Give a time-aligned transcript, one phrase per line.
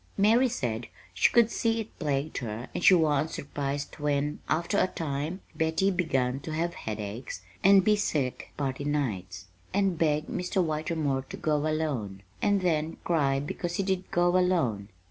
[0.17, 4.87] "Mary said she could see it plagued her and she wa'n't surprised when, after a
[4.87, 9.45] time, Betty begun to have headaches and be sick party nights,
[9.75, 10.59] and beg Mr.
[10.65, 14.89] Whitermore to go alone and then cry because he did go alone.